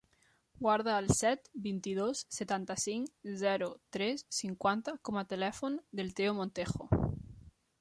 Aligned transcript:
Guarda 0.67 0.93
el 1.01 1.09
set, 1.17 1.49
vint-i-dos, 1.65 2.21
setanta-cinc, 2.37 3.11
zero, 3.43 3.67
tres, 3.97 4.25
cinquanta 4.39 4.95
com 5.11 5.21
a 5.21 5.25
telèfon 5.35 5.77
del 6.01 6.11
Theo 6.21 6.35
Montejo. 6.41 6.91